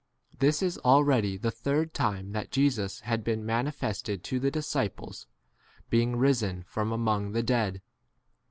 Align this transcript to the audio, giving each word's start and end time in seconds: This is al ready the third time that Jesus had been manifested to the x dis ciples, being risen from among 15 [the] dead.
This 0.39 0.63
is 0.63 0.79
al 0.83 1.03
ready 1.03 1.37
the 1.37 1.51
third 1.51 1.93
time 1.93 2.31
that 2.31 2.49
Jesus 2.49 3.01
had 3.01 3.23
been 3.23 3.45
manifested 3.45 4.23
to 4.23 4.39
the 4.39 4.47
x 4.47 4.53
dis 4.53 4.73
ciples, 4.73 5.27
being 5.91 6.15
risen 6.15 6.63
from 6.63 6.91
among 6.91 7.25
15 7.25 7.33
[the] 7.33 7.43
dead. 7.43 7.81